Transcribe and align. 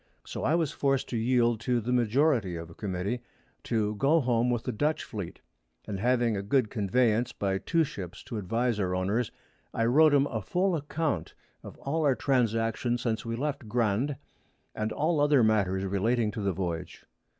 So 0.25 0.43
I 0.43 0.55
was 0.55 0.71
forced 0.71 1.09
to 1.09 1.15
yield 1.17 1.59
to 1.59 1.79
the 1.79 1.93
Majority 1.93 2.55
of 2.55 2.71
a 2.71 2.73
Committee 2.73 3.21
to 3.65 3.93
go 3.97 4.19
home 4.19 4.49
with 4.49 4.63
the 4.63 4.71
Dutch 4.71 5.03
Fleet, 5.03 5.41
and 5.85 5.99
having 5.99 6.35
a 6.35 6.41
good 6.41 6.71
Conveyance 6.71 7.33
by 7.33 7.59
two 7.59 7.83
Ships 7.83 8.23
to 8.23 8.37
advise 8.39 8.79
our 8.79 8.95
Owners, 8.95 9.31
I 9.75 9.85
wrote 9.85 10.15
'em 10.15 10.25
a 10.25 10.41
full 10.41 10.75
Account 10.75 11.35
of 11.61 11.77
all 11.77 12.03
our 12.03 12.15
Transactions 12.15 12.99
since 13.03 13.27
we 13.27 13.35
left 13.35 13.69
Grande, 13.69 14.15
and 14.73 14.91
other 14.93 15.43
Matters 15.43 15.85
relating 15.85 16.31
to 16.31 16.41
the 16.41 16.51
Voyage. 16.51 17.03